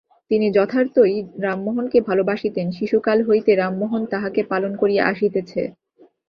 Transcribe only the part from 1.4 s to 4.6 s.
রামমোহনকে ভালোবাসিতেন, শিশুকাল হইতে রামমোহন তাঁহাকে